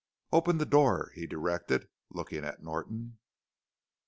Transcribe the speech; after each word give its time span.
"Open 0.31 0.57
the 0.57 0.65
door!" 0.65 1.11
he 1.13 1.27
directed, 1.27 1.87
looking 2.09 2.43
at 2.43 2.63
Norton. 2.63 3.19